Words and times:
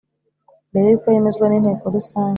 Mbere 0.69 0.85
yuko 0.91 1.07
yemezwa 1.15 1.45
n 1.47 1.53
inteko 1.57 1.83
rusange 1.95 2.29